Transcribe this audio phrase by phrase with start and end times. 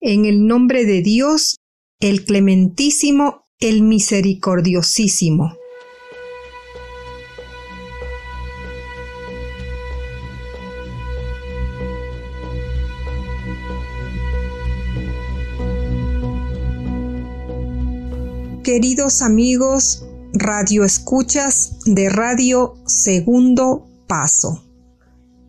[0.00, 1.56] En el nombre de Dios,
[1.98, 5.54] el clementísimo, el misericordiosísimo.
[18.62, 24.64] Queridos amigos, radio escuchas de Radio Segundo Paso.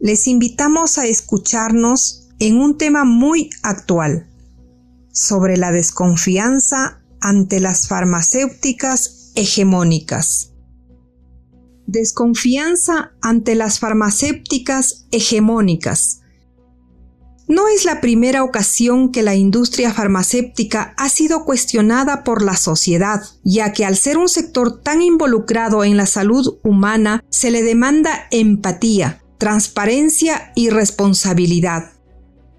[0.00, 4.28] Les invitamos a escucharnos en un tema muy actual,
[5.14, 10.52] sobre la desconfianza ante las farmacéuticas hegemónicas.
[11.86, 16.20] Desconfianza ante las farmacéuticas hegemónicas.
[17.46, 23.22] No es la primera ocasión que la industria farmacéutica ha sido cuestionada por la sociedad,
[23.44, 28.26] ya que al ser un sector tan involucrado en la salud humana se le demanda
[28.30, 31.93] empatía, transparencia y responsabilidad.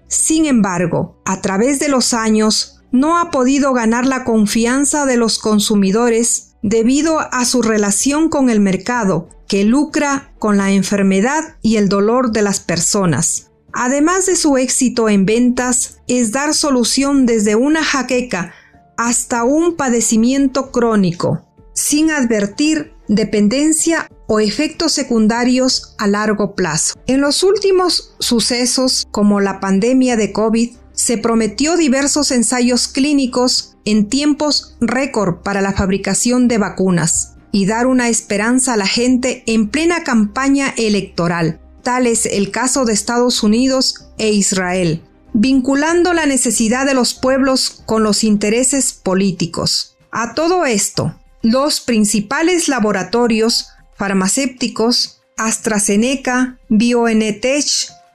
[0.08, 5.38] Sin embargo, a través de los años, no ha podido ganar la confianza de los
[5.38, 11.88] consumidores debido a su relación con el mercado, que lucra con la enfermedad y el
[11.88, 13.50] dolor de las personas.
[13.72, 18.54] Además de su éxito en ventas, es dar solución desde una jaqueca
[18.96, 26.94] hasta un padecimiento crónico, sin advertir dependencia o efectos secundarios a largo plazo.
[27.06, 34.08] En los últimos sucesos, como la pandemia de COVID, se prometió diversos ensayos clínicos en
[34.08, 39.68] tiempos récord para la fabricación de vacunas y dar una esperanza a la gente en
[39.68, 41.60] plena campaña electoral.
[41.82, 47.82] Tal es el caso de Estados Unidos e Israel, vinculando la necesidad de los pueblos
[47.86, 49.96] con los intereses políticos.
[50.10, 51.14] A todo esto,
[51.50, 57.64] los principales laboratorios farmacéuticos AstraZeneca, BioNTech,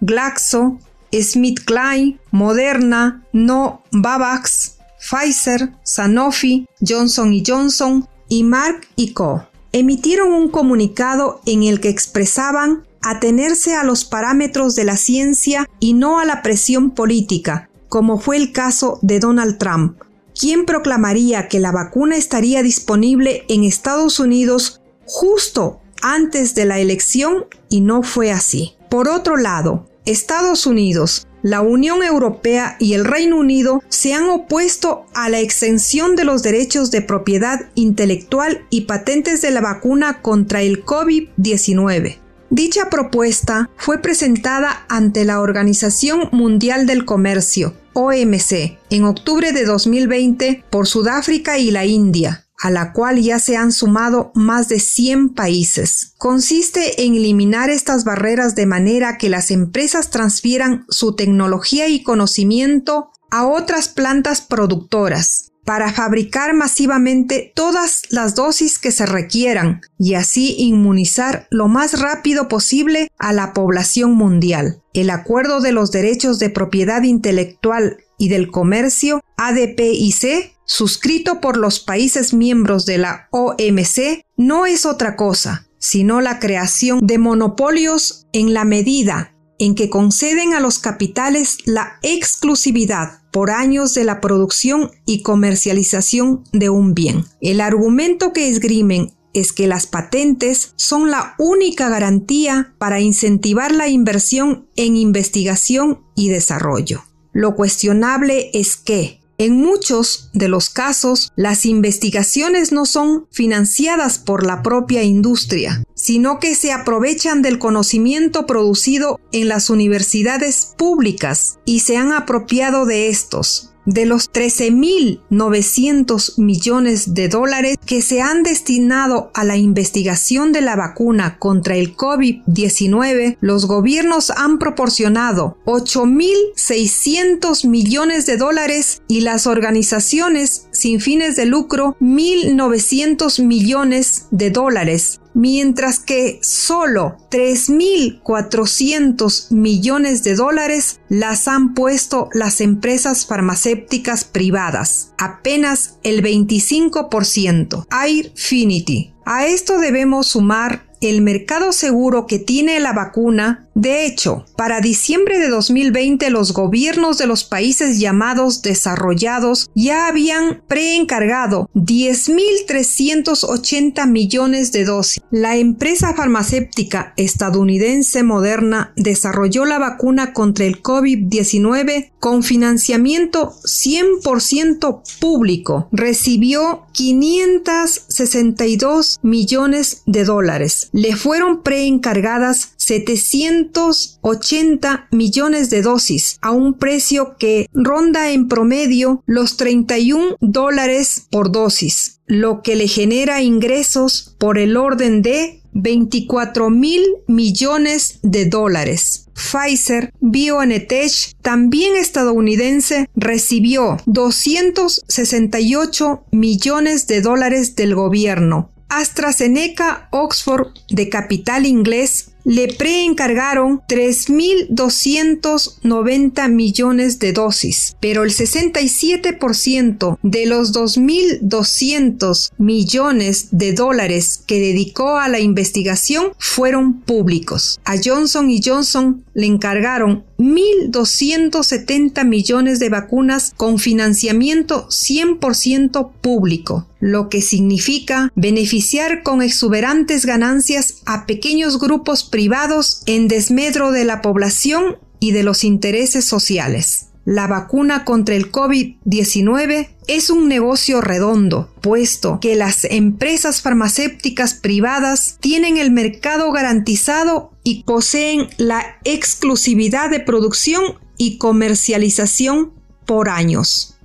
[0.02, 0.80] Glaxo,
[1.14, 9.48] SmithKline, Moderna, Novavax, Pfizer, Sanofi, Johnson Johnson y Mark Co.
[9.72, 15.94] emitieron un comunicado en el que expresaban atenerse a los parámetros de la ciencia y
[15.94, 20.02] no a la presión política, como fue el caso de Donald Trump,
[20.40, 27.46] quien proclamaría que la vacuna estaría disponible en Estados Unidos justo antes de la elección
[27.70, 28.76] y no fue así.
[28.90, 35.06] Por otro lado, Estados Unidos, la Unión Europea y el Reino Unido se han opuesto
[35.14, 40.62] a la exención de los derechos de propiedad intelectual y patentes de la vacuna contra
[40.62, 42.18] el COVID-19.
[42.50, 50.66] Dicha propuesta fue presentada ante la Organización Mundial del Comercio, OMC, en octubre de 2020
[50.70, 55.30] por Sudáfrica y la India, a la cual ya se han sumado más de 100
[55.30, 56.14] países.
[56.18, 63.12] Consiste en eliminar estas barreras de manera que las empresas transfieran su tecnología y conocimiento
[63.30, 70.56] a otras plantas productoras para fabricar masivamente todas las dosis que se requieran y así
[70.58, 74.82] inmunizar lo más rápido posible a la población mundial.
[74.94, 81.80] El Acuerdo de los Derechos de Propiedad Intelectual y del Comercio, ADPIC, suscrito por los
[81.80, 88.54] países miembros de la OMC, no es otra cosa, sino la creación de monopolios en
[88.54, 94.92] la medida en que conceden a los capitales la exclusividad por años de la producción
[95.06, 97.26] y comercialización de un bien.
[97.40, 103.88] El argumento que esgrimen es que las patentes son la única garantía para incentivar la
[103.88, 107.04] inversión en investigación y desarrollo.
[107.32, 114.46] Lo cuestionable es que, en muchos de los casos, las investigaciones no son financiadas por
[114.46, 121.80] la propia industria, sino que se aprovechan del conocimiento producido en las universidades públicas y
[121.80, 129.32] se han apropiado de estos, de los 13.900 millones de dólares que se han destinado
[129.34, 138.26] a la investigación de la vacuna contra el COVID-19, los gobiernos han proporcionado 8.600 millones
[138.26, 146.40] de dólares y las organizaciones sin fines de lucro 1.900 millones de dólares mientras que
[146.42, 157.88] solo 3.400 millones de dólares las han puesto las empresas farmacéuticas privadas, apenas el 25%.
[157.90, 159.16] Airfinity.
[159.26, 165.40] A esto debemos sumar el mercado seguro que tiene la vacuna De hecho, para diciembre
[165.40, 174.86] de 2020 los gobiernos de los países llamados desarrollados ya habían preencargado 10.380 millones de
[174.86, 175.24] dosis.
[175.32, 185.88] La empresa farmacéutica estadounidense Moderna desarrolló la vacuna contra el COVID-19 con financiamiento 100% público.
[185.92, 190.90] Recibió 562 millones de dólares.
[190.92, 199.56] Le fueron preencargadas 780 millones de dosis a un precio que ronda en promedio los
[199.56, 207.02] 31 dólares por dosis, lo que le genera ingresos por el orden de 24 mil
[207.28, 209.28] millones de dólares.
[209.34, 218.74] Pfizer BioNTech, también estadounidense, recibió 268 millones de dólares del gobierno.
[218.90, 230.46] AstraZeneca Oxford, de capital inglés, le preencargaron 3.290 millones de dosis, pero el 67% de
[230.46, 237.80] los 2.200 millones de dólares que dedicó a la investigación fueron públicos.
[237.86, 247.42] A Johnson Johnson le encargaron 1.270 millones de vacunas con financiamiento 100% público, lo que
[247.42, 255.32] significa beneficiar con exuberantes ganancias a pequeños grupos privados en desmedro de la población y
[255.32, 257.08] de los intereses sociales.
[257.24, 265.38] La vacuna contra el COVID-19 es un negocio redondo, puesto que las empresas farmacéuticas privadas
[265.40, 270.84] tienen el mercado garantizado y poseen la exclusividad de producción
[271.18, 272.74] y comercialización
[273.06, 273.98] por años.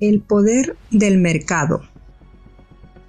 [0.00, 1.82] El poder del mercado.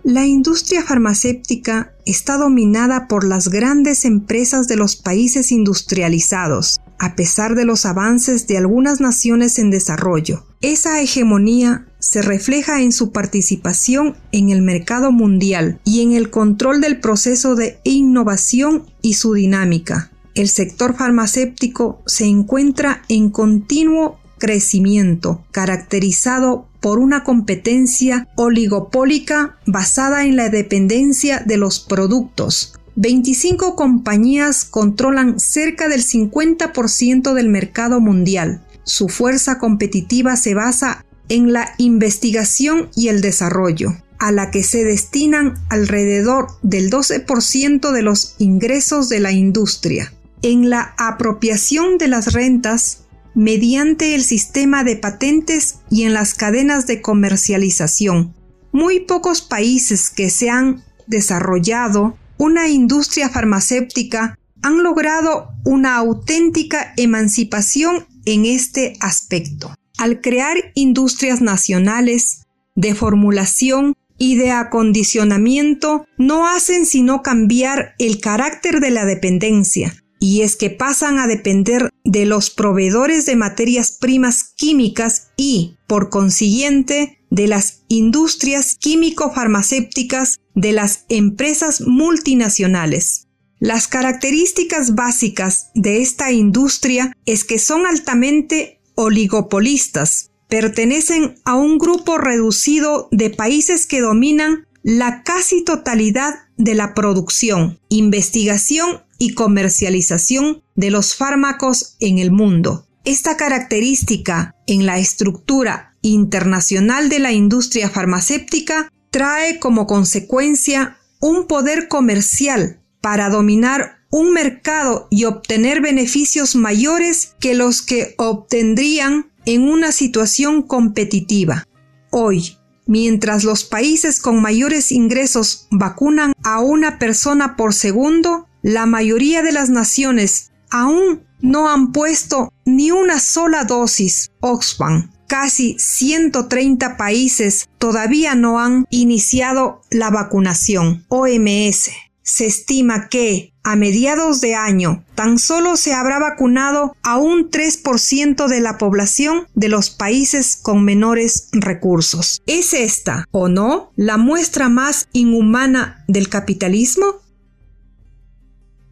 [0.04, 7.54] La industria farmacéutica está dominada por las grandes empresas de los países industrializados, a pesar
[7.54, 10.44] de los avances de algunas naciones en desarrollo.
[10.62, 16.82] Esa hegemonía se refleja en su participación en el mercado mundial y en el control
[16.82, 20.12] del proceso de innovación y su dinámica.
[20.34, 30.36] El sector farmacéutico se encuentra en continuo crecimiento, caracterizado por una competencia oligopólica basada en
[30.36, 32.74] la dependencia de los productos.
[32.96, 38.66] 25 compañías controlan cerca del 50% del mercado mundial.
[38.84, 44.84] Su fuerza competitiva se basa en la investigación y el desarrollo, a la que se
[44.84, 50.14] destinan alrededor del 12% de los ingresos de la industria.
[50.42, 56.86] En la apropiación de las rentas mediante el sistema de patentes y en las cadenas
[56.86, 58.34] de comercialización.
[58.74, 68.06] Muy pocos países que se han desarrollado una industria farmacéutica han logrado una auténtica emancipación
[68.26, 69.74] en este aspecto.
[70.02, 78.80] Al crear industrias nacionales de formulación y de acondicionamiento, no hacen sino cambiar el carácter
[78.80, 84.56] de la dependencia, y es que pasan a depender de los proveedores de materias primas
[84.58, 93.28] químicas y, por consiguiente, de las industrias químico-farmacéuticas de las empresas multinacionales.
[93.60, 102.18] Las características básicas de esta industria es que son altamente oligopolistas, pertenecen a un grupo
[102.18, 110.92] reducido de países que dominan la casi totalidad de la producción, investigación y comercialización de
[110.92, 112.88] los fármacos en el mundo.
[113.06, 121.88] Esta característica en la estructura internacional de la industria farmacéutica trae como consecuencia un poder
[121.88, 129.92] comercial para dominar un mercado y obtener beneficios mayores que los que obtendrían en una
[129.92, 131.68] situación competitiva.
[132.12, 139.42] Hoy, mientras los países con mayores ingresos vacunan a una persona por segundo, la mayoría
[139.42, 145.12] de las naciones aún no han puesto ni una sola dosis Oxfam.
[145.28, 151.06] Casi 130 países todavía no han iniciado la vacunación.
[151.08, 151.90] OMS.
[152.24, 158.48] Se estima que a mediados de año tan solo se habrá vacunado a un 3%
[158.48, 162.42] de la población de los países con menores recursos.
[162.46, 167.06] ¿Es esta o no la muestra más inhumana del capitalismo?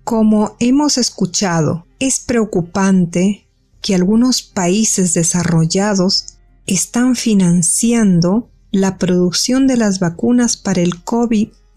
[0.04, 3.48] Como hemos escuchado, es preocupante
[3.82, 11.04] que algunos países desarrollados están financiando la producción de las vacunas para el